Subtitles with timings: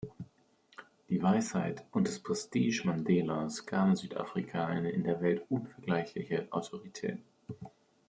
[1.09, 7.19] Die Weisheit und das Prestige Mandelas gaben Südafrika eine in der Welt unvergleichliche Autorität.